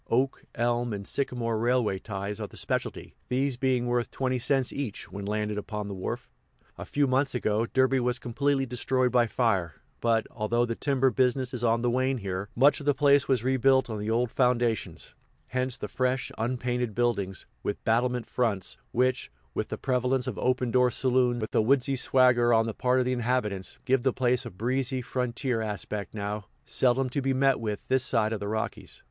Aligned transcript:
Oak, 0.09 0.45
elm, 0.55 0.93
and 0.93 1.05
sycamore 1.05 1.59
railway 1.59 1.99
ties 1.99 2.39
are 2.39 2.47
the 2.47 2.57
specialty, 2.57 3.13
these 3.29 3.55
being 3.55 3.85
worth 3.85 4.09
twenty 4.09 4.39
cents 4.39 4.73
each 4.73 5.11
when 5.11 5.25
landed 5.25 5.59
upon 5.59 5.87
the 5.87 5.93
wharf. 5.93 6.27
A 6.75 6.85
few 6.87 7.05
months 7.05 7.35
ago, 7.35 7.67
Derby 7.67 7.99
was 7.99 8.17
completely 8.17 8.65
destroyed 8.65 9.11
by 9.11 9.27
fire, 9.27 9.75
but, 9.99 10.25
although 10.31 10.65
the 10.65 10.73
timber 10.73 11.11
business 11.11 11.53
is 11.53 11.63
on 11.63 11.83
the 11.83 11.89
wane 11.91 12.17
here, 12.17 12.49
much 12.55 12.79
of 12.79 12.87
the 12.87 12.95
place 12.95 13.27
was 13.27 13.43
rebuilt 13.43 13.91
on 13.91 13.99
the 13.99 14.09
old 14.09 14.31
foundations; 14.31 15.13
hence 15.49 15.77
the 15.77 15.87
fresh, 15.87 16.31
unpainted 16.35 16.95
buildings, 16.95 17.45
with 17.61 17.83
battlement 17.83 18.25
fronts, 18.25 18.79
which, 18.91 19.29
with 19.53 19.67
the 19.67 19.77
prevalence 19.77 20.25
of 20.25 20.35
open 20.39 20.71
door 20.71 20.89
saloons 20.89 21.43
and 21.43 21.47
a 21.53 21.61
woodsy 21.61 21.95
swagger 21.95 22.51
on 22.51 22.65
the 22.65 22.73
part 22.73 22.97
of 22.97 23.05
the 23.05 23.13
inhabitants, 23.13 23.77
give 23.85 24.01
the 24.01 24.11
place 24.11 24.47
a 24.47 24.49
breezy, 24.49 24.99
frontier 25.03 25.61
aspect 25.61 26.15
now 26.15 26.47
seldom 26.65 27.07
to 27.07 27.21
be 27.21 27.35
met 27.35 27.59
with 27.59 27.79
this 27.87 28.03
side 28.03 28.33
of 28.33 28.39
the 28.39 28.47
Rockies. 28.47 28.99